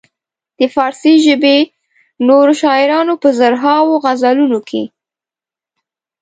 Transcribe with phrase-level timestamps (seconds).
[0.59, 1.57] د فارسي ژبې
[2.27, 4.83] نورو شاعرانو په زرهاوو غزلونو کې.